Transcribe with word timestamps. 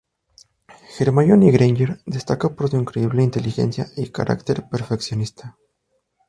Hermione 0.97 1.51
Granger 1.51 2.01
destaca 2.07 2.55
por 2.55 2.71
su 2.71 2.75
increíble 2.77 3.21
inteligencia 3.21 3.85
y 3.95 4.09
carácter 4.09 4.67
perfeccionista. 4.67 5.55